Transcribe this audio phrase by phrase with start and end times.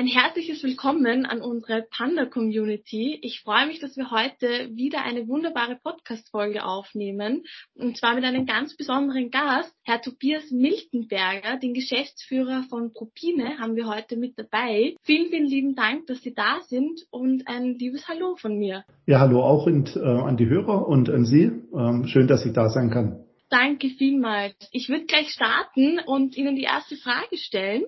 [0.00, 3.18] Ein herzliches Willkommen an unsere Panda-Community.
[3.20, 7.42] Ich freue mich, dass wir heute wieder eine wunderbare Podcast-Folge aufnehmen.
[7.74, 13.76] Und zwar mit einem ganz besonderen Gast, Herr Tobias Miltenberger, den Geschäftsführer von Propine, haben
[13.76, 14.96] wir heute mit dabei.
[15.02, 18.84] Vielen, vielen lieben Dank, dass Sie da sind und ein liebes Hallo von mir.
[19.04, 21.52] Ja, hallo auch und, äh, an die Hörer und an Sie.
[21.76, 23.26] Ähm, schön, dass ich da sein kann.
[23.50, 24.54] Danke vielmals.
[24.70, 27.82] Ich würde gleich starten und Ihnen die erste Frage stellen.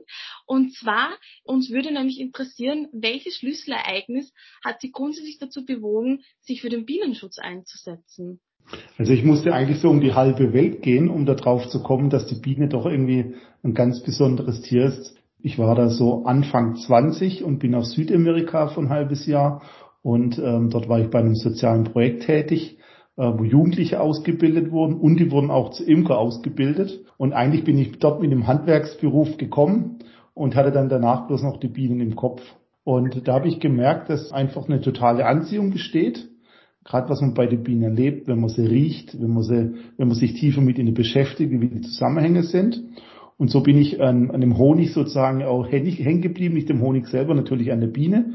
[0.44, 1.10] Und zwar,
[1.44, 4.32] uns würde nämlich interessieren, welches Schlüsselereignis
[4.64, 8.40] hat Sie grundsätzlich dazu bewogen, sich für den Bienenschutz einzusetzen?
[8.98, 12.26] Also ich musste eigentlich so um die halbe Welt gehen, um darauf zu kommen, dass
[12.26, 15.14] die Biene doch irgendwie ein ganz besonderes Tier ist.
[15.40, 19.62] Ich war da so Anfang 20 und bin auf Südamerika für ein halbes Jahr
[20.02, 22.78] und ähm, dort war ich bei einem sozialen Projekt tätig
[23.16, 27.04] wo Jugendliche ausgebildet wurden und die wurden auch zu Imker ausgebildet.
[27.18, 29.98] Und eigentlich bin ich dort mit dem Handwerksberuf gekommen
[30.34, 32.42] und hatte dann danach bloß noch die Bienen im Kopf.
[32.84, 36.28] Und da habe ich gemerkt, dass einfach eine totale Anziehung besteht.
[36.84, 40.08] Gerade was man bei den Bienen erlebt, wenn man sie riecht, wenn man, sie, wenn
[40.08, 42.82] man sich tiefer mit ihnen beschäftigt, wie die Zusammenhänge sind.
[43.38, 47.06] Und so bin ich an, an dem Honig sozusagen auch hängen geblieben, nicht dem Honig
[47.06, 48.34] selber, natürlich an der Biene.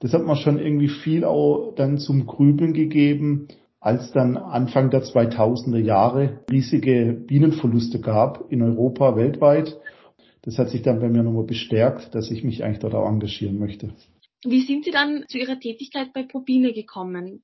[0.00, 3.48] Das hat mir schon irgendwie viel auch dann zum Grübeln gegeben,
[3.82, 9.76] als dann Anfang der 2000er Jahre riesige Bienenverluste gab in Europa, weltweit.
[10.42, 13.58] Das hat sich dann bei mir nochmal bestärkt, dass ich mich eigentlich dort auch engagieren
[13.58, 13.92] möchte.
[14.44, 17.42] Wie sind Sie dann zu Ihrer Tätigkeit bei ProBiene gekommen?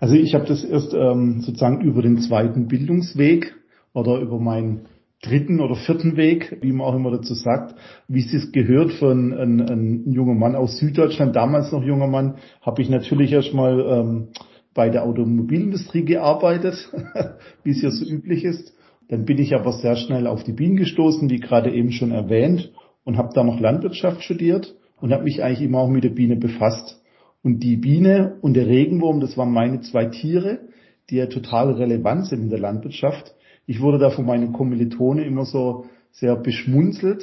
[0.00, 3.54] Also ich habe das erst ähm, sozusagen über den zweiten Bildungsweg
[3.92, 4.86] oder über meinen
[5.22, 7.74] dritten oder vierten Weg, wie man auch immer dazu sagt,
[8.08, 12.36] wie es sich gehört von einem, einem jungen Mann aus Süddeutschland, damals noch junger Mann,
[12.62, 14.28] habe ich natürlich erstmal ähm,
[14.74, 16.90] bei der Automobilindustrie gearbeitet,
[17.64, 18.74] wie es ja so üblich ist.
[19.08, 22.72] Dann bin ich aber sehr schnell auf die Bienen gestoßen, wie gerade eben schon erwähnt,
[23.04, 26.36] und habe da noch Landwirtschaft studiert und habe mich eigentlich immer auch mit der Biene
[26.36, 27.00] befasst.
[27.42, 30.60] Und die Biene und der Regenwurm, das waren meine zwei Tiere,
[31.10, 33.34] die ja total relevant sind in der Landwirtschaft.
[33.66, 37.22] Ich wurde da von meinen Kommilitonen immer so sehr beschmunzelt,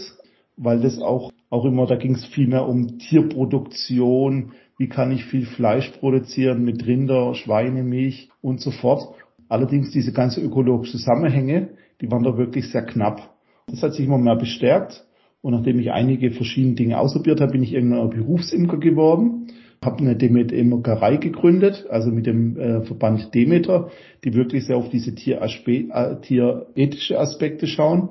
[0.58, 4.52] weil das auch, auch immer, da ging es viel mehr um Tierproduktion,
[4.82, 9.14] wie kann ich viel Fleisch produzieren mit Rinder, Schweinemilch und so fort.
[9.48, 11.70] Allerdings diese ganze ökologischen Zusammenhänge,
[12.02, 13.30] die waren da wirklich sehr knapp.
[13.68, 15.06] Das hat sich immer mehr bestärkt.
[15.42, 19.50] Und nachdem ich einige verschiedene Dinge ausprobiert habe, bin ich irgendwann Berufsimker geworden,
[19.86, 23.92] habe eine Demet-Imkerei gegründet, also mit dem äh, Verband Demeter,
[24.24, 28.10] die wirklich sehr auf diese äh, tierethische Aspekte schauen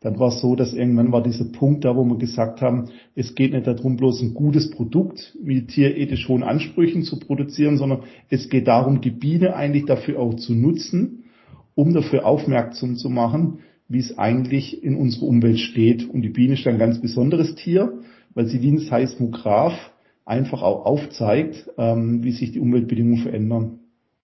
[0.00, 3.34] dann war es so, dass irgendwann war dieser Punkt da, wo wir gesagt haben, es
[3.34, 8.48] geht nicht darum, bloß ein gutes Produkt mit tierethisch hohen Ansprüchen zu produzieren, sondern es
[8.48, 11.24] geht darum, die Biene eigentlich dafür auch zu nutzen,
[11.74, 16.08] um dafür aufmerksam zu machen, wie es eigentlich in unserer Umwelt steht.
[16.08, 18.00] Und die Biene ist ein ganz besonderes Tier,
[18.32, 19.92] weil sie wie ein Seismograph
[20.24, 23.80] einfach auch aufzeigt, ähm, wie sich die Umweltbedingungen verändern.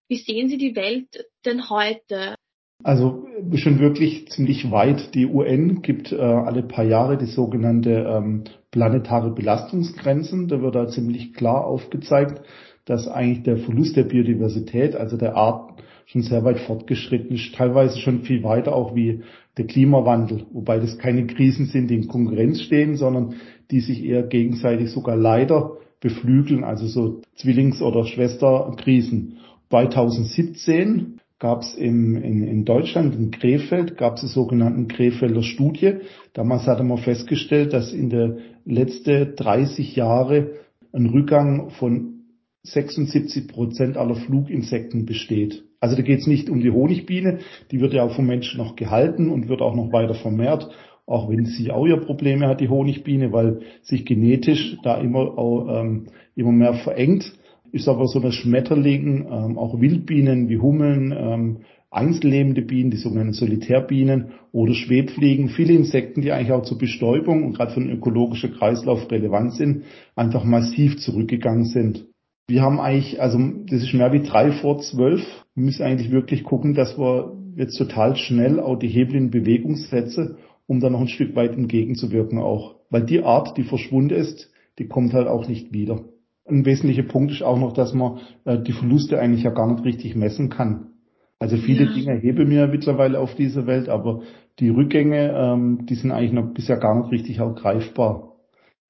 [0.08, 2.36] Wie sehen Sie die Welt denn heute?
[2.82, 5.14] Also schon wirklich ziemlich weit.
[5.14, 10.48] Die UN gibt äh, alle paar Jahre die sogenannte ähm, planetare Belastungsgrenzen.
[10.48, 12.42] Da wird da ziemlich klar aufgezeigt,
[12.84, 17.98] dass eigentlich der Verlust der Biodiversität, also der Art, schon sehr weit fortgeschritten ist, teilweise
[17.98, 19.22] schon viel weiter auch wie
[19.56, 23.34] der Klimawandel, wobei das keine Krisen sind, die in Konkurrenz stehen, sondern
[23.72, 29.38] die sich eher gegenseitig sogar leider beflügeln, also so Zwillings- oder Schwesterkrisen.
[29.70, 35.96] 2017 gab es in, in Deutschland, in Krefeld, gab es die sogenannten Krefelder Studie.
[36.32, 40.52] Damals hatte man festgestellt, dass in der letzten 30 Jahre
[40.92, 42.16] ein Rückgang von
[42.62, 45.64] 76 Prozent aller Fluginsekten besteht.
[45.78, 48.74] Also da geht es nicht um die Honigbiene, die wird ja auch vom Menschen noch
[48.74, 50.68] gehalten und wird auch noch weiter vermehrt,
[51.04, 55.80] auch wenn sie auch ihr Probleme hat, die Honigbiene, weil sich genetisch da immer, auch,
[55.80, 57.32] ähm, immer mehr verengt
[57.76, 61.58] ist aber so, dass Schmetterlingen, ähm, auch Wildbienen wie Hummeln, ähm,
[61.90, 67.54] einzellebende Bienen, die sogenannten Solitärbienen oder Schwebfliegen, viele Insekten, die eigentlich auch zur Bestäubung und
[67.54, 72.06] gerade für den ökologischen Kreislauf relevant sind, einfach massiv zurückgegangen sind.
[72.48, 75.20] Wir haben eigentlich, also das ist mehr wie drei vor zwölf.
[75.54, 79.76] Wir müssen eigentlich wirklich gucken, dass wir jetzt total schnell auch die Hebel in Bewegung
[79.76, 80.36] setzen,
[80.66, 82.76] um da noch ein Stück weit entgegenzuwirken auch.
[82.90, 86.04] Weil die Art, die verschwunden ist, die kommt halt auch nicht wieder.
[86.48, 89.84] Ein wesentlicher Punkt ist auch noch, dass man äh, die Verluste eigentlich ja gar nicht
[89.84, 90.92] richtig messen kann.
[91.38, 91.92] Also viele ja.
[91.92, 94.22] Dinge hebe mir mittlerweile auf dieser Welt, aber
[94.58, 98.36] die Rückgänge, ähm, die sind eigentlich noch bisher gar nicht richtig auch greifbar.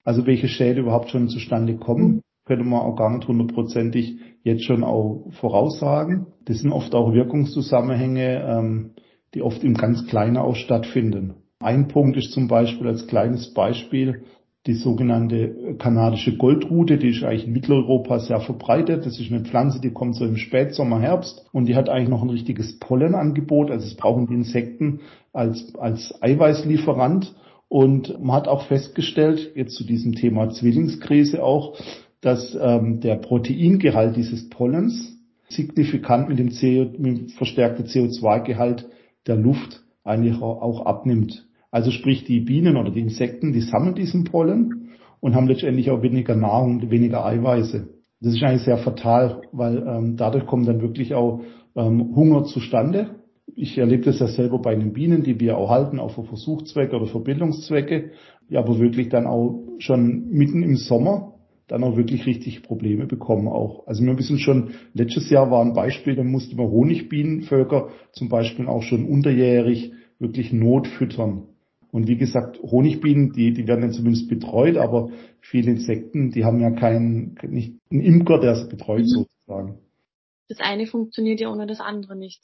[0.05, 4.85] Also welche Schäden überhaupt schon zustande kommen, könnte man auch gar nicht hundertprozentig jetzt schon
[4.85, 6.29] auch voraussagen.
[6.45, 8.91] Das sind oft auch Wirkungszusammenhänge, ähm,
[9.35, 11.35] die oft im ganz Kleinen auch stattfinden.
[11.59, 14.23] Ein Punkt ist zum Beispiel als kleines Beispiel,
[14.67, 19.07] die sogenannte kanadische Goldrute, die ist eigentlich in Mitteleuropa sehr verbreitet.
[19.07, 22.23] Das ist eine Pflanze, die kommt so im Spätsommer, Herbst und die hat eigentlich noch
[22.23, 23.71] ein richtiges Pollenangebot.
[23.71, 25.01] Also es brauchen die Insekten
[25.33, 27.35] als, als Eiweißlieferant.
[27.69, 31.77] Und man hat auch festgestellt, jetzt zu diesem Thema Zwillingskrise auch,
[32.21, 35.17] dass ähm, der Proteingehalt dieses Pollens
[35.49, 38.89] signifikant mit dem, CO, mit dem verstärkten CO2-Gehalt
[39.27, 41.46] der Luft eigentlich auch abnimmt.
[41.77, 46.01] Also sprich, die Bienen oder die Insekten, die sammeln diesen Pollen und haben letztendlich auch
[46.01, 47.87] weniger Nahrung, weniger Eiweiße.
[48.23, 51.43] Das ist eigentlich sehr fatal, weil ähm, dadurch kommt dann wirklich auch
[51.77, 53.17] ähm, Hunger zustande.
[53.55, 56.97] Ich erlebe das ja selber bei den Bienen, die wir auch halten, auch für Versuchszwecke
[56.97, 58.13] oder für Bildungszwecke,
[58.49, 61.35] die aber wirklich dann auch schon mitten im Sommer
[61.69, 63.87] dann auch wirklich richtig Probleme bekommen auch.
[63.87, 68.67] Also wir wissen schon, letztes Jahr war ein Beispiel, da musste man Honigbienenvölker zum Beispiel
[68.67, 71.49] auch schon unterjährig wirklich Not füttern.
[71.93, 75.11] Und wie gesagt, Honigbienen, die, die werden dann zumindest betreut, aber
[75.41, 79.27] viele Insekten, die haben ja keinen, nicht einen Imker, der sie betreut mhm.
[79.47, 79.79] sozusagen.
[80.49, 82.41] Das eine funktioniert ja ohne das andere nicht.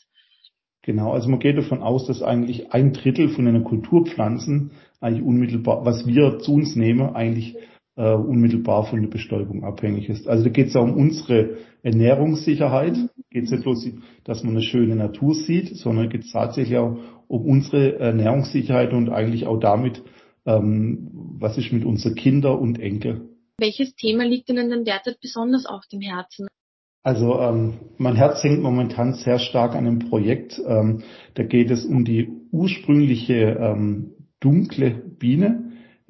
[0.82, 5.84] Genau, also man geht davon aus, dass eigentlich ein Drittel von den Kulturpflanzen eigentlich unmittelbar,
[5.84, 7.56] was wir zu uns nehmen, eigentlich
[7.96, 10.26] äh, unmittelbar von der Bestäubung abhängig ist.
[10.26, 12.96] Also da geht es ja um unsere Ernährungssicherheit.
[13.32, 13.88] Geht es nicht bloß,
[14.24, 16.98] dass man eine schöne Natur sieht, sondern geht es tatsächlich auch
[17.28, 20.02] um unsere Ernährungssicherheit und eigentlich auch damit,
[20.44, 21.08] ähm,
[21.38, 23.30] was ist mit unseren Kindern und Enkel.
[23.58, 26.46] Welches Thema liegt Ihnen denn derzeit besonders auf dem Herzen?
[27.02, 30.60] Also ähm, mein Herz hängt momentan sehr stark an einem Projekt.
[30.64, 31.02] Ähm,
[31.34, 35.61] da geht es um die ursprüngliche ähm, dunkle Biene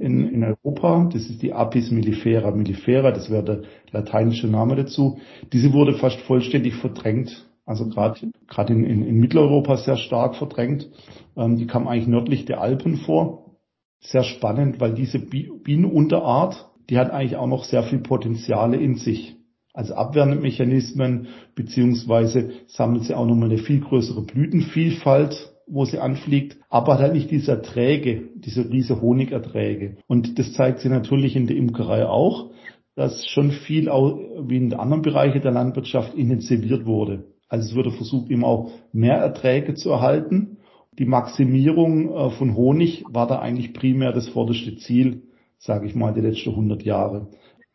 [0.02, 1.08] in, in Europa.
[1.12, 3.62] Das ist die Apis mellifera mellifera, das wäre der
[3.92, 5.18] lateinische Name dazu.
[5.52, 10.90] Diese wurde fast vollständig verdrängt, also gerade gerade in, in, in Mitteleuropa sehr stark verdrängt.
[11.36, 13.56] Ähm, die kam eigentlich nördlich der Alpen vor.
[14.00, 19.36] Sehr spannend, weil diese Bienenunterart, die hat eigentlich auch noch sehr viel Potenziale in sich.
[19.72, 26.98] Also Abwehrmechanismen, beziehungsweise sammelt sie auch nochmal eine viel größere Blütenvielfalt wo sie anfliegt, aber
[26.98, 29.96] halt nicht diese Erträge, diese riese Honigerträge.
[30.06, 32.50] Und das zeigt sie natürlich in der Imkerei auch,
[32.94, 37.24] dass schon viel auch, wie in anderen Bereichen der Landwirtschaft intensiviert wurde.
[37.48, 40.58] Also es wurde versucht, immer auch mehr Erträge zu erhalten.
[40.98, 45.22] Die Maximierung äh, von Honig war da eigentlich primär das vorderste Ziel,
[45.56, 47.28] sage ich mal, die letzten 100 Jahre.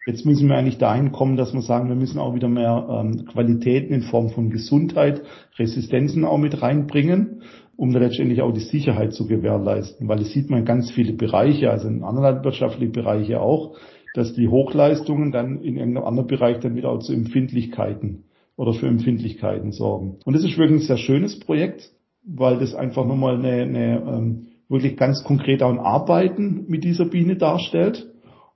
[0.06, 3.26] Jetzt müssen wir eigentlich dahin kommen, dass wir sagen, wir müssen auch wieder mehr ähm,
[3.26, 5.22] Qualitäten in Form von Gesundheit,
[5.58, 7.42] Resistenzen auch mit reinbringen
[7.78, 10.08] um letztendlich auch die Sicherheit zu gewährleisten.
[10.08, 13.78] Weil es sieht man ganz viele Bereiche, also in anderen landwirtschaftlichen Bereichen auch,
[14.14, 18.26] dass die Hochleistungen dann in irgendeinem anderen Bereich dann wieder auch zu Empfindlichkeiten
[18.58, 20.18] oder für Empfindlichkeiten sorgen.
[20.26, 21.92] Und das ist wirklich ein sehr schönes Projekt,
[22.26, 27.06] weil das einfach nochmal eine, eine ähm, wirklich ganz konkret auch ein Arbeiten mit dieser
[27.06, 28.08] Biene darstellt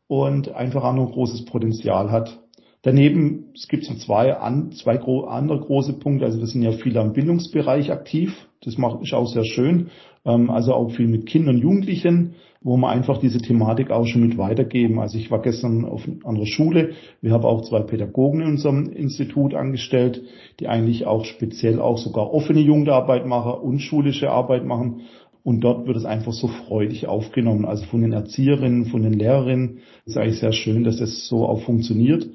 [0.07, 2.40] und einfach auch noch ein großes Potenzial hat.
[2.83, 6.25] Daneben, es gibt so zwei, an, zwei gro andere große Punkte.
[6.25, 8.48] Also wir sind ja viele im Bildungsbereich aktiv.
[8.63, 9.89] Das macht, ist auch sehr schön.
[10.25, 14.22] Ähm, also auch viel mit Kindern und Jugendlichen, wo wir einfach diese Thematik auch schon
[14.22, 15.00] mit weitergeben.
[15.00, 16.94] Also ich war gestern auf einer Schule.
[17.22, 20.24] Wir haben auch zwei Pädagogen in unserem Institut angestellt,
[20.60, 25.01] die eigentlich auch speziell auch sogar offene Jugendarbeit machen und schulische Arbeit machen.
[25.44, 27.66] Und dort wird es einfach so freudig aufgenommen.
[27.66, 29.80] Also von den Erzieherinnen, von den Lehrerinnen.
[30.06, 32.28] Ist eigentlich sehr schön, dass das so auch funktioniert.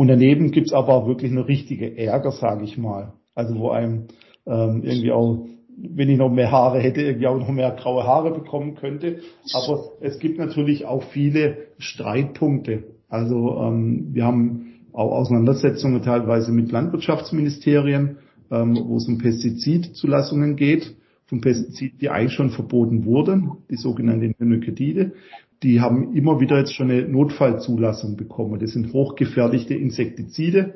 [0.00, 3.12] Und daneben gibt's aber auch wirklich eine richtige Ärger, sage ich mal.
[3.34, 4.06] Also wo einem
[4.46, 5.44] ähm, irgendwie auch,
[5.76, 9.18] wenn ich noch mehr Haare hätte, irgendwie auch noch mehr graue Haare bekommen könnte.
[9.52, 12.84] Aber es gibt natürlich auch viele Streitpunkte.
[13.10, 18.16] Also ähm, wir haben auch Auseinandersetzungen teilweise mit Landwirtschaftsministerien,
[18.50, 24.34] ähm, wo es um Pestizidzulassungen geht, von Pestiziden, die eigentlich schon verboten wurden, die sogenannten
[24.38, 25.12] Neonicotide
[25.62, 28.58] die haben immer wieder jetzt schon eine Notfallzulassung bekommen.
[28.58, 30.74] Das sind hochgefährliche Insektizide.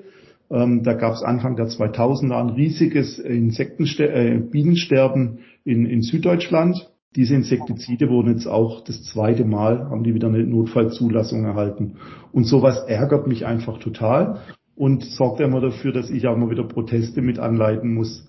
[0.51, 6.91] Ähm, da gab es Anfang der 2000er ein riesiges Insektenster äh, Bienensterben in, in Süddeutschland.
[7.17, 11.97] Diese Insektizide wurden jetzt auch das zweite Mal, haben die wieder eine Notfallzulassung erhalten.
[12.33, 14.41] Und sowas ärgert mich einfach total
[14.75, 18.29] und sorgt immer dafür, dass ich auch mal wieder Proteste mit anleiten muss,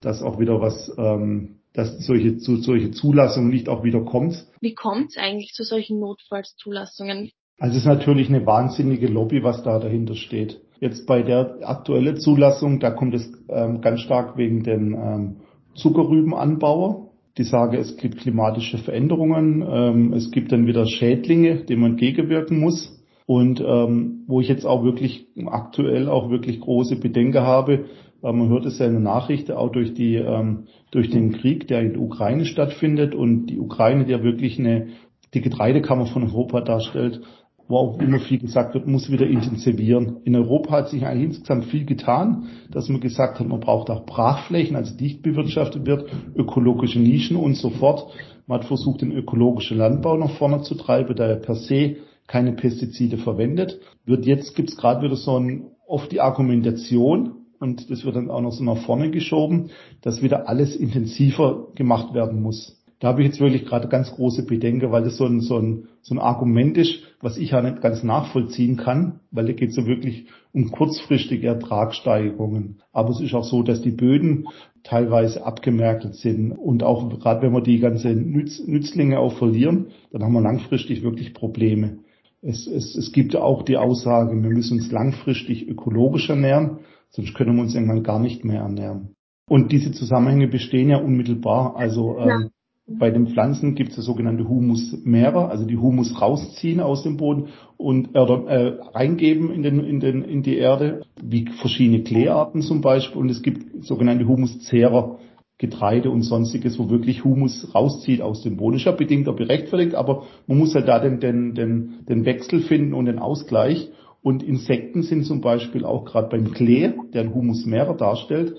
[0.00, 4.46] dass auch wieder was ähm, dass solche, zu, solche Zulassungen nicht auch wieder kommt.
[4.60, 7.30] Wie kommt es eigentlich zu solchen Notfallszulassungen?
[7.58, 10.60] Also es ist natürlich eine wahnsinnige Lobby, was da dahinter steht.
[10.80, 15.36] Jetzt bei der aktuellen Zulassung, da kommt es ähm, ganz stark wegen den ähm,
[15.74, 17.10] Zuckerrübenanbauer.
[17.36, 22.58] Die sagen, es gibt klimatische Veränderungen, ähm, es gibt dann wieder Schädlinge, denen man gegenwirken
[22.58, 22.92] muss.
[23.26, 27.86] Und ähm, wo ich jetzt auch wirklich aktuell auch wirklich große Bedenken habe,
[28.22, 31.82] man hört es ja in der Nachricht auch durch die ähm, durch den Krieg, der
[31.82, 34.88] in der Ukraine stattfindet und die Ukraine, die ja wirklich eine
[35.34, 37.20] die Getreidekammer von Europa darstellt,
[37.68, 40.18] wo auch immer viel gesagt wird, muss wieder intensivieren.
[40.24, 44.06] In Europa hat sich eigentlich insgesamt viel getan, dass man gesagt hat, man braucht auch
[44.06, 48.12] Brachflächen, also dicht bewirtschaftet wird, ökologische Nischen und so fort.
[48.46, 51.96] Man hat versucht, den ökologischen Landbau nach vorne zu treiben, da er per se
[52.28, 53.80] keine Pestizide verwendet.
[54.04, 58.40] Wird jetzt gibt's gerade wieder so ein, oft die Argumentation, und das wird dann auch
[58.40, 59.70] noch so nach vorne geschoben,
[60.02, 62.76] dass wieder alles intensiver gemacht werden muss.
[62.98, 65.88] Da habe ich jetzt wirklich gerade ganz große Bedenken, weil das so ein, so ein,
[66.00, 69.74] so ein Argument ist, was ich ja nicht ganz nachvollziehen kann, weil da geht es
[69.74, 72.80] so wirklich um kurzfristige Ertragssteigerungen.
[72.92, 74.46] Aber es ist auch so, dass die Böden
[74.82, 80.22] teilweise abgemerkt sind und auch gerade wenn wir die ganzen Nütz, Nützlinge auch verlieren, dann
[80.22, 81.98] haben wir langfristig wirklich Probleme.
[82.40, 86.78] Es, es, es gibt auch die Aussage, wir müssen uns langfristig ökologisch ernähren,
[87.16, 89.14] sonst können wir uns irgendwann gar nicht mehr ernähren.
[89.48, 91.76] Und diese Zusammenhänge bestehen ja unmittelbar.
[91.76, 92.50] Also ähm,
[92.86, 97.48] bei den Pflanzen gibt es das sogenannte Humusmehrer, also die Humus rausziehen aus dem Boden
[97.76, 102.82] und äh, äh, reingeben in, den, in, den, in die Erde, wie verschiedene Kleearten zum
[102.82, 103.20] Beispiel.
[103.20, 105.18] Und es gibt sogenannte Humuszehrer,
[105.58, 108.76] Getreide und sonstiges, wo wirklich Humus rauszieht aus dem Boden.
[108.76, 112.60] Ist ja bedingt auch berechtfertigt, aber man muss halt da den, den, den, den Wechsel
[112.60, 113.90] finden und den Ausgleich.
[114.26, 118.56] Und Insekten sind zum Beispiel auch gerade beim Klee, der ein Humusmehrer darstellt,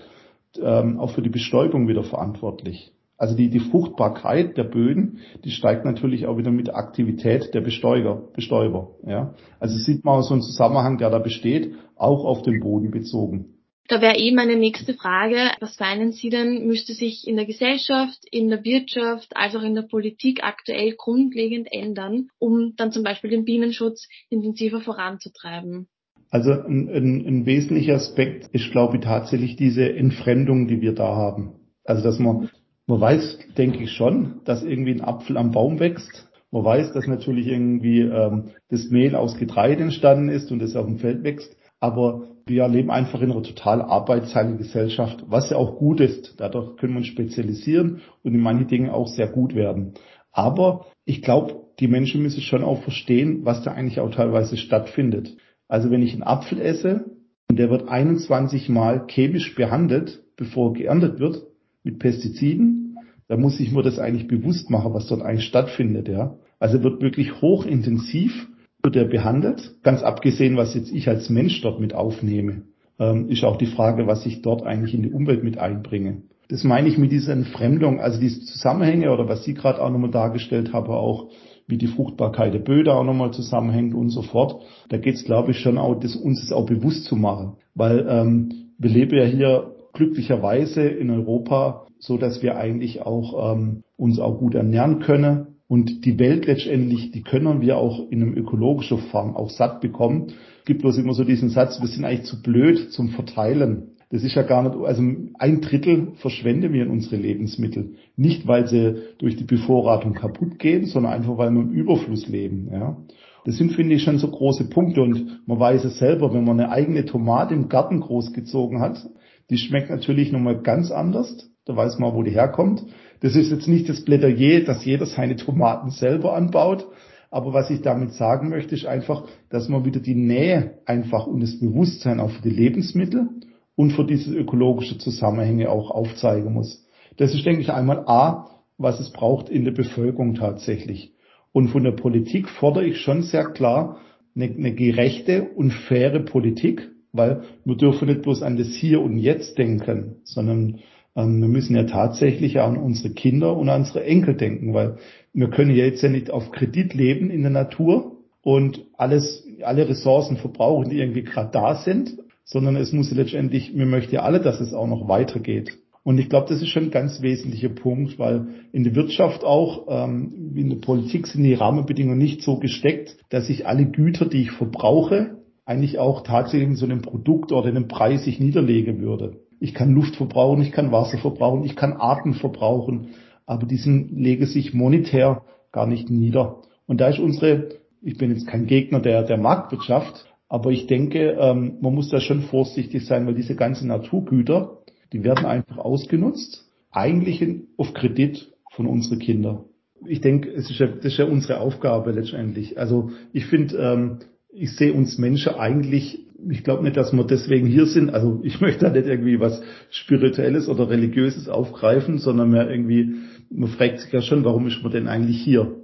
[0.62, 2.94] ähm, auch für die Bestäubung wieder verantwortlich.
[3.18, 7.60] Also die, die Fruchtbarkeit der Böden, die steigt natürlich auch wieder mit der Aktivität der
[7.60, 8.30] Bestäuber.
[8.34, 9.34] Bestäuber ja.
[9.60, 13.57] Also sieht man so einen Zusammenhang, der da besteht, auch auf den Boden bezogen.
[13.88, 18.20] Da wäre eben meine nächste Frage, was meinen Sie denn, müsste sich in der Gesellschaft,
[18.30, 23.30] in der Wirtschaft, als auch in der Politik aktuell grundlegend ändern, um dann zum Beispiel
[23.30, 25.88] den Bienenschutz intensiver voranzutreiben?
[26.30, 31.16] Also ein, ein, ein wesentlicher Aspekt ist, glaube ich, tatsächlich diese Entfremdung, die wir da
[31.16, 31.54] haben.
[31.86, 32.50] Also dass man
[32.88, 36.30] man weiß, denke ich schon, dass irgendwie ein Apfel am Baum wächst.
[36.52, 40.86] Man weiß, dass natürlich irgendwie ähm, das Mehl aus Getreide entstanden ist und es auf
[40.86, 41.54] dem Feld wächst.
[41.82, 46.36] Aber wir leben einfach in einer total arbeitsheiligen Gesellschaft, was ja auch gut ist.
[46.38, 49.94] Dadurch können wir uns spezialisieren und in manchen Dingen auch sehr gut werden.
[50.32, 55.38] Aber ich glaube, die Menschen müssen schon auch verstehen, was da eigentlich auch teilweise stattfindet.
[55.68, 57.06] Also wenn ich einen Apfel esse
[57.50, 61.44] und der wird 21 Mal chemisch behandelt, bevor geerntet wird,
[61.84, 66.38] mit Pestiziden, da muss ich mir das eigentlich bewusst machen, was dort eigentlich stattfindet, ja.
[66.60, 68.48] Also wird wirklich hochintensiv
[68.84, 72.64] wird er behandelt, ganz abgesehen, was jetzt ich als Mensch dort mit aufnehme,
[73.00, 76.24] ähm, ist auch die Frage, was ich dort eigentlich in die Umwelt mit einbringe.
[76.50, 80.12] Das meine ich mit dieser Entfremdung, also diese Zusammenhänge oder was Sie gerade auch nochmal
[80.12, 81.30] dargestellt haben, auch
[81.68, 84.64] wie die Fruchtbarkeit der Böden auch nochmal zusammenhängt und so fort.
[84.88, 87.58] Da geht es, glaube ich, schon auch, das, uns das auch bewusst zu machen.
[87.76, 93.84] Weil ähm, wir leben ja hier glücklicherweise in Europa so, dass wir eigentlich auch ähm,
[93.98, 95.57] uns auch gut ernähren können.
[95.68, 100.28] Und die Welt letztendlich, die können wir auch in einem ökologischen Farm auch satt bekommen.
[100.60, 103.92] Es gibt bloß immer so diesen Satz, wir sind eigentlich zu blöd zum Verteilen.
[104.10, 105.04] Das ist ja gar nicht, also
[105.38, 107.96] ein Drittel verschwenden wir in unsere Lebensmittel.
[108.16, 112.70] Nicht, weil sie durch die Bevorratung kaputt gehen, sondern einfach, weil wir im Überfluss leben,
[112.72, 112.98] ja.
[113.44, 116.60] Das sind, finde ich, schon so große Punkte und man weiß es selber, wenn man
[116.60, 119.10] eine eigene Tomate im Garten großgezogen hat,
[119.50, 121.50] die schmeckt natürlich nochmal ganz anders.
[121.68, 122.84] Da weiß man, wo die herkommt.
[123.20, 126.88] Das ist jetzt nicht das Plädoyer, dass jeder seine Tomaten selber anbaut.
[127.30, 131.42] Aber was ich damit sagen möchte, ist einfach, dass man wieder die Nähe einfach und
[131.42, 133.28] das Bewusstsein auch für die Lebensmittel
[133.76, 136.86] und für diese ökologische Zusammenhänge auch aufzeigen muss.
[137.18, 141.14] Das ist, denke ich, einmal A, was es braucht in der Bevölkerung tatsächlich.
[141.52, 143.98] Und von der Politik fordere ich schon sehr klar
[144.36, 149.18] eine, eine gerechte und faire Politik, weil wir dürfen nicht bloß an das Hier und
[149.18, 150.80] Jetzt denken, sondern
[151.18, 154.98] ähm, wir müssen ja tatsächlich an unsere Kinder und an unsere Enkel denken, weil
[155.34, 159.90] wir können ja jetzt ja nicht auf Kredit leben in der Natur und alles, alle
[159.90, 164.40] Ressourcen verbrauchen, die irgendwie gerade da sind, sondern es muss letztendlich, wir möchten ja alle,
[164.40, 165.78] dass es auch noch weitergeht.
[166.04, 169.88] Und ich glaube, das ist schon ein ganz wesentlicher Punkt, weil in der Wirtschaft auch,
[169.90, 174.44] ähm, in der Politik sind die Rahmenbedingungen nicht so gesteckt, dass ich alle Güter, die
[174.44, 175.36] ich verbrauche,
[175.68, 179.42] eigentlich auch tatsächlich in so einem Produkt oder in einem Preis sich niederlegen würde.
[179.60, 183.10] Ich kann Luft verbrauchen, ich kann Wasser verbrauchen, ich kann Arten verbrauchen,
[183.46, 185.44] aber diesen lege sich monetär
[185.74, 186.62] gar nicht nieder.
[186.86, 187.70] Und da ist unsere,
[188.02, 192.22] ich bin jetzt kein Gegner der, der Marktwirtschaft, aber ich denke, ähm, man muss da
[192.22, 194.78] schon vorsichtig sein, weil diese ganzen Naturgüter,
[195.12, 199.66] die werden einfach ausgenutzt, eigentlich in, auf Kredit von unseren Kindern.
[200.06, 202.78] Ich denke, es ist ja, das ist ja unsere Aufgabe letztendlich.
[202.78, 204.20] Also ich finde, ähm,
[204.60, 208.10] ich sehe uns Menschen eigentlich, ich glaube nicht, dass wir deswegen hier sind.
[208.10, 213.16] Also ich möchte da nicht irgendwie was Spirituelles oder Religiöses aufgreifen, sondern mehr irgendwie,
[213.50, 215.76] man fragt sich ja schon, warum ist man denn eigentlich hier?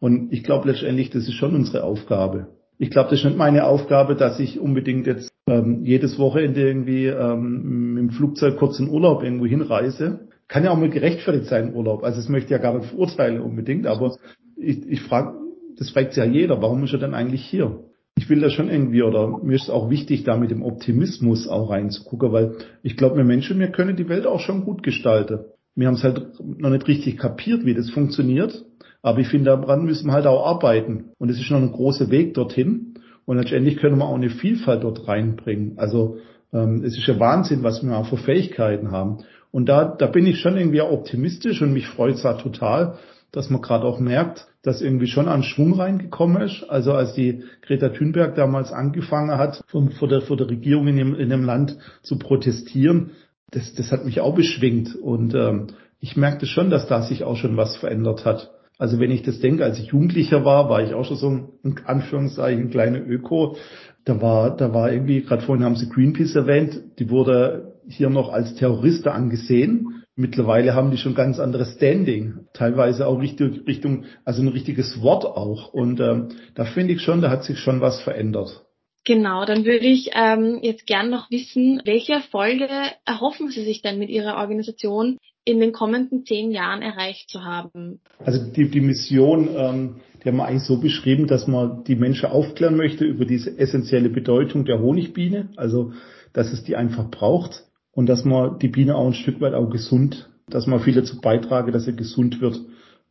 [0.00, 2.48] Und ich glaube letztendlich, das ist schon unsere Aufgabe.
[2.78, 7.06] Ich glaube, das ist nicht meine Aufgabe, dass ich unbedingt jetzt ähm, jedes Wochenende irgendwie
[7.06, 10.28] ähm, dem Flugzeug kurz in Urlaub irgendwo hinreise.
[10.48, 12.02] Kann ja auch mal gerechtfertigt sein, Urlaub.
[12.02, 14.16] Also das möchte ja gar nicht verurteilen unbedingt, aber
[14.56, 15.34] ich, ich frage,
[15.78, 17.84] das fragt ja jeder, warum ist er denn eigentlich hier?
[18.16, 21.48] Ich will da schon irgendwie, oder mir ist es auch wichtig, da mit dem Optimismus
[21.48, 25.40] auch reinzugucken, weil ich glaube, wir Menschen, wir können die Welt auch schon gut gestalten.
[25.74, 28.64] Wir haben es halt noch nicht richtig kapiert, wie das funktioniert.
[29.00, 31.10] Aber ich finde, daran müssen wir halt auch arbeiten.
[31.18, 32.94] Und es ist noch ein großer Weg dorthin.
[33.24, 35.78] Und letztendlich können wir auch eine Vielfalt dort reinbringen.
[35.78, 36.18] Also
[36.52, 39.18] ähm, es ist ja Wahnsinn, was wir auch für Fähigkeiten haben.
[39.50, 42.98] Und da, da bin ich schon irgendwie optimistisch und mich freut es halt total,
[43.32, 46.64] dass man gerade auch merkt, dass irgendwie schon an Schwung reingekommen ist.
[46.68, 51.14] Also als die Greta Thunberg damals angefangen hat, vor, der, vor der Regierung in dem,
[51.14, 53.12] in dem Land zu protestieren,
[53.50, 54.94] das, das hat mich auch beschwingt.
[54.94, 58.50] Und ähm, ich merkte schon, dass da sich auch schon was verändert hat.
[58.78, 61.48] Also wenn ich das denke, als ich Jugendlicher war, war ich auch schon so ein,
[61.62, 63.56] in Anführungszeichen, kleine Öko.
[64.04, 68.32] Da war, da war irgendwie, gerade vorhin haben Sie Greenpeace erwähnt, die wurde hier noch
[68.32, 70.01] als Terroriste angesehen.
[70.14, 75.24] Mittlerweile haben die schon ganz anderes Standing, teilweise auch Richtung, Richtung also ein richtiges Wort
[75.24, 75.72] auch.
[75.72, 78.62] Und ähm, da finde ich schon, da hat sich schon was verändert.
[79.04, 82.68] Genau, dann würde ich ähm, jetzt gern noch wissen, welche Erfolge
[83.04, 88.00] erhoffen Sie sich denn mit Ihrer Organisation in den kommenden zehn Jahren erreicht zu haben?
[88.18, 92.26] Also die, die Mission, ähm, die haben wir eigentlich so beschrieben, dass man die Menschen
[92.26, 95.94] aufklären möchte über diese essentielle Bedeutung der Honigbiene, also
[96.32, 99.70] dass es die einfach braucht und dass man die Biene auch ein Stück weit auch
[99.70, 102.60] gesund, dass man viel dazu beitrage, dass sie gesund wird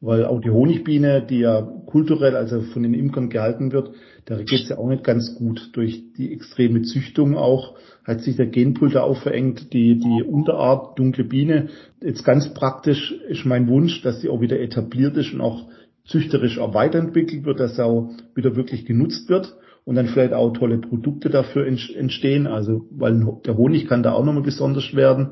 [0.02, 3.92] weil auch die Honigbiene, die ja kulturell, also von den Imkern gehalten wird,
[4.26, 5.70] da geht es ja auch nicht ganz gut.
[5.74, 9.74] Durch die extreme Züchtung auch hat sich der Genpool da auch verengt.
[9.74, 11.70] Die, die Unterart dunkle Biene,
[12.02, 15.68] jetzt ganz praktisch ist mein Wunsch, dass sie auch wieder etabliert ist und auch
[16.06, 20.52] züchterisch auch weiterentwickelt wird, dass sie auch wieder wirklich genutzt wird und dann vielleicht auch
[20.54, 22.48] tolle Produkte dafür entstehen.
[22.48, 25.32] Also, weil der Honig kann da auch nochmal besonders werden.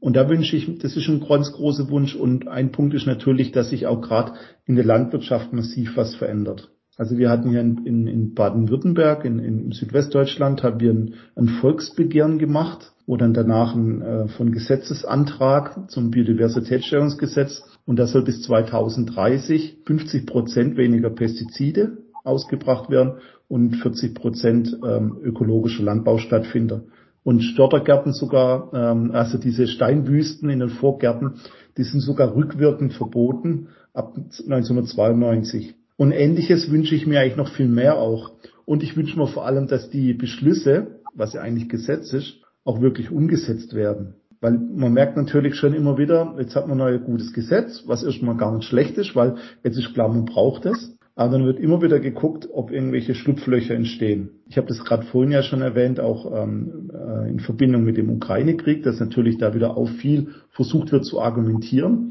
[0.00, 2.14] Und da wünsche ich, das ist ein ganz großer Wunsch.
[2.14, 4.32] Und ein Punkt ist natürlich, dass sich auch gerade
[4.66, 6.70] in der Landwirtschaft massiv was verändert.
[6.98, 12.38] Also wir hatten hier in, in Baden-Württemberg, in, in Südwestdeutschland, haben wir ein, ein, Volksbegehren
[12.38, 19.78] gemacht, wo dann danach ein äh, von Gesetzesantrag zum Biodiversitätsstörungsgesetz und das soll bis 2030
[19.84, 23.14] 50 Prozent weniger Pestizide ausgebracht werden
[23.48, 26.92] und 40 Prozent ähm, ökologischer Landbau stattfinden
[27.26, 31.40] und Störtergärten sogar, ähm, also diese Steinwüsten in den Vorgärten,
[31.76, 35.74] die sind sogar rückwirkend verboten ab 1992.
[35.96, 38.30] Und ähnliches wünsche ich mir eigentlich noch viel mehr auch.
[38.64, 42.34] Und ich wünsche mir vor allem, dass die Beschlüsse, was ja eigentlich Gesetz ist,
[42.64, 44.14] auch wirklich umgesetzt werden.
[44.40, 48.36] Weil man merkt natürlich schon immer wieder, jetzt hat man ein gutes Gesetz, was erstmal
[48.36, 49.34] gar nicht schlecht ist, weil
[49.64, 50.95] jetzt ist klar, man braucht es.
[51.18, 54.28] Aber dann wird immer wieder geguckt, ob irgendwelche Schlupflöcher entstehen.
[54.48, 58.10] Ich habe das gerade vorhin ja schon erwähnt, auch ähm, äh, in Verbindung mit dem
[58.10, 62.10] Ukraine-Krieg, dass natürlich da wieder auch viel versucht wird zu argumentieren.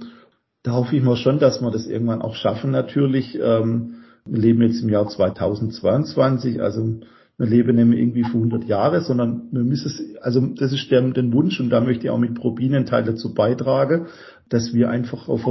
[0.63, 3.37] Da hoffe ich mal schon, dass wir das irgendwann auch schaffen natürlich.
[3.39, 6.99] Ähm, wir leben jetzt im Jahr 2022, also
[7.37, 10.89] wir leben nicht mehr irgendwie für 100 Jahre, sondern wir müssen es, also das ist
[10.89, 14.07] der, den Wunsch und da möchte ich auch mit Probinen Teil dazu beitragen,
[14.49, 15.43] dass wir einfach auf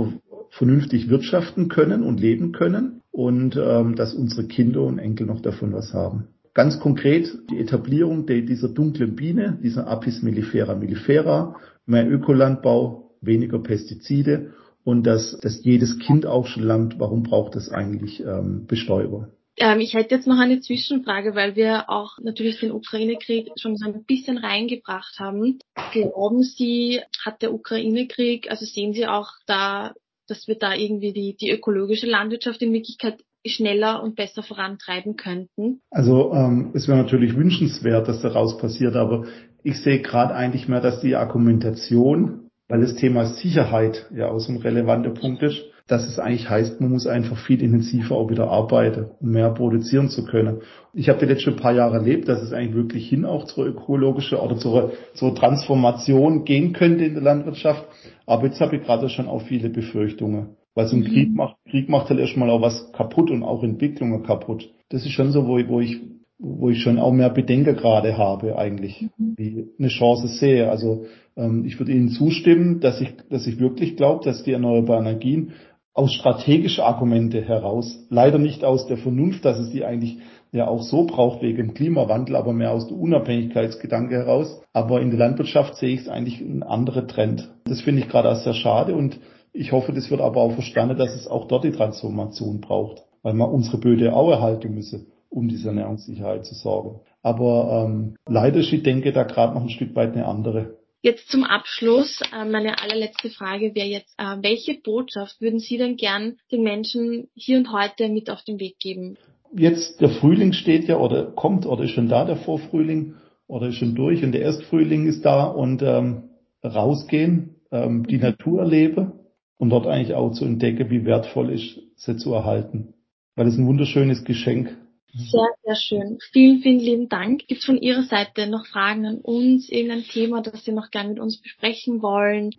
[0.51, 5.73] vernünftig wirtschaften können und leben können und ähm, dass unsere Kinder und Enkel noch davon
[5.73, 6.27] was haben.
[6.53, 11.55] Ganz konkret die Etablierung der, dieser dunklen Biene, dieser Apis mellifera mellifera,
[11.87, 17.71] mehr Ökolandbau, weniger Pestizide und dass, dass jedes Kind auch schon lernt, warum braucht es
[17.71, 19.29] eigentlich ähm, Bestäuber.
[19.59, 23.87] Ähm, ich hätte jetzt noch eine Zwischenfrage, weil wir auch natürlich den Ukraine-Krieg schon so
[23.87, 25.61] ein bisschen reingebracht haben.
[25.93, 29.95] Glauben Sie, hat der Ukraine-Krieg, also sehen Sie auch da
[30.29, 35.81] dass wir da irgendwie die, die ökologische Landwirtschaft in Wirklichkeit schneller und besser vorantreiben könnten?
[35.91, 39.27] Also ähm, es wäre natürlich wünschenswert, dass daraus passiert, aber
[39.63, 44.53] ich sehe gerade eigentlich mehr, dass die Argumentation, weil das Thema Sicherheit ja auch so
[44.53, 48.49] ein relevanter Punkt ist, dass es eigentlich heißt, man muss einfach viel intensiver auch wieder
[48.49, 50.63] arbeiten, um mehr produzieren zu können.
[50.95, 54.39] Ich habe die letzten paar Jahre erlebt, dass es eigentlich wirklich hin auch zur ökologischen
[54.39, 57.85] oder zur, zur Transformation gehen könnte in der Landwirtschaft.
[58.25, 60.57] Aber jetzt habe ich gerade schon auch viele Befürchtungen.
[60.75, 61.07] Weil so ein mhm.
[61.07, 64.71] Krieg macht, Krieg macht halt erstmal auch was kaputt und auch Entwicklungen kaputt.
[64.89, 66.01] Das ist schon so, wo, wo ich,
[66.39, 69.35] wo ich schon auch mehr Bedenken gerade habe eigentlich, mhm.
[69.37, 70.71] wie eine Chance sehe.
[70.71, 71.05] Also
[71.37, 75.53] ähm, ich würde Ihnen zustimmen, dass ich, dass ich wirklich glaube, dass die erneuerbaren Energien
[75.95, 80.19] aus strategischen Argumente heraus, leider nicht aus der Vernunft, dass es die eigentlich
[80.53, 84.61] ja auch so braucht wegen dem Klimawandel, aber mehr aus der Unabhängigkeitsgedanke heraus.
[84.73, 87.51] Aber in der Landwirtschaft sehe ich es eigentlich ein anderer Trend.
[87.65, 89.19] Das finde ich gerade auch sehr schade und
[89.53, 93.03] ich hoffe, das wird aber auch verstanden, dass es auch dort die Transformation braucht.
[93.25, 97.01] weil man unsere Böde auch erhalten müsse, um diese Ernährungssicherheit zu sorgen.
[97.23, 100.77] Aber ähm, leider ist die Denke da gerade noch ein Stück weit eine andere.
[101.05, 105.99] Jetzt zum Abschluss, äh, meine allerletzte Frage wäre jetzt, äh, welche Botschaft würden Sie denn
[105.99, 109.19] gern den Menschen hier und heute mit auf den Weg geben?
[109.55, 113.75] Jetzt der Frühling steht ja oder kommt oder ist schon da, der Vorfrühling oder ist
[113.75, 116.31] schon durch und der Erstfrühling ist da und ähm,
[116.65, 118.17] rausgehen, ähm, die.
[118.17, 119.13] Natur erleben
[119.59, 122.95] und dort eigentlich auch zu entdecken, wie wertvoll ist, sie zu erhalten.
[123.37, 124.75] Weil es ein wunderschönes Geschenk.
[125.17, 126.19] Sehr, sehr schön.
[126.33, 127.47] Vielen, vielen lieben Dank.
[127.47, 131.11] Gibt es von Ihrer Seite noch Fragen an uns, irgendein Thema, das Sie noch gerne
[131.11, 132.51] mit uns besprechen wollen?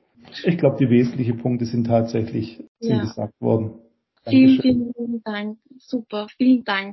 [0.43, 3.01] Ich glaube, die wesentlichen Punkte sind tatsächlich ja.
[3.01, 3.73] gesagt worden.
[4.23, 4.61] Dankeschön.
[4.61, 5.57] Vielen, vielen lieben Dank.
[5.77, 6.27] Super.
[6.37, 6.83] Vielen Dank.